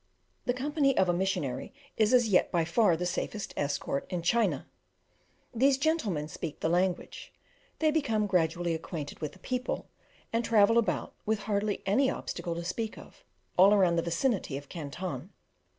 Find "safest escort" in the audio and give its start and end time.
3.05-4.07